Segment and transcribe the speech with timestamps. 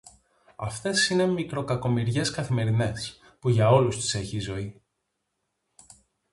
[0.55, 4.81] Αυτές είναι μικροκακομοιριές καθημερινές, που για όλους τις έχει η ζωή.